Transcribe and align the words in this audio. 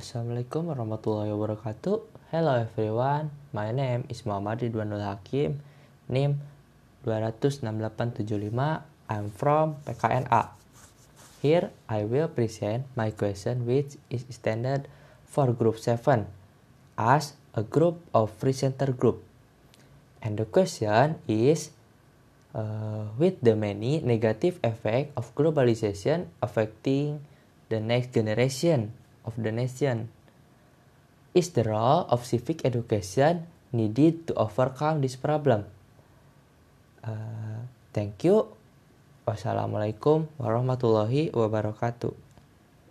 Assalamualaikum 0.00 0.72
warahmatullahi 0.72 1.28
wabarakatuh. 1.28 2.00
Hello 2.32 2.56
everyone, 2.56 3.28
my 3.52 3.68
name 3.68 4.08
is 4.08 4.24
Muhammad 4.24 4.64
Ridwanul 4.64 5.04
Hakim, 5.04 5.60
NIM 6.08 6.40
26875. 7.04 8.80
I'm 9.12 9.28
from 9.28 9.76
PKNA. 9.84 10.56
Here 11.44 11.68
I 11.84 12.08
will 12.08 12.32
present 12.32 12.88
my 12.96 13.12
question 13.12 13.68
which 13.68 14.00
is 14.08 14.24
standard 14.32 14.88
for 15.28 15.52
group 15.52 15.76
7 15.76 16.24
as 16.96 17.36
a 17.52 17.60
group 17.60 18.00
of 18.16 18.32
presenter 18.40 18.96
group. 18.96 19.20
And 20.24 20.40
the 20.40 20.48
question 20.48 21.20
is 21.28 21.76
uh, 22.56 23.12
with 23.20 23.36
the 23.44 23.52
many 23.52 24.00
negative 24.00 24.64
effect 24.64 25.12
of 25.12 25.28
globalization 25.36 26.32
affecting 26.40 27.20
the 27.68 27.84
next 27.84 28.16
generation 28.16 28.96
of 29.30 29.38
the 29.38 29.54
nation. 29.54 30.10
Is 31.30 31.54
the 31.54 31.62
role 31.62 32.10
of 32.10 32.26
civic 32.26 32.66
education 32.66 33.46
needed 33.70 34.26
to 34.26 34.34
overcome 34.34 34.98
this 34.98 35.14
problem? 35.14 35.70
Uh, 37.06 37.62
thank 37.94 38.26
you. 38.26 38.50
Wassalamualaikum 39.30 40.26
warahmatullahi 40.42 41.30
wabarakatuh. 41.30 42.29